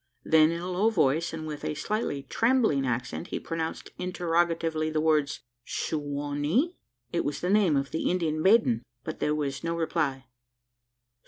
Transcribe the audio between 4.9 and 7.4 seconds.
words "Su wa nee?" It